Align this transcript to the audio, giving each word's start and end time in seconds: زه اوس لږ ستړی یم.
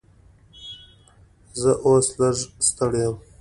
زه 1.59 1.71
اوس 1.85 2.07
لږ 2.19 2.37
ستړی 2.67 3.01
یم. 3.05 3.15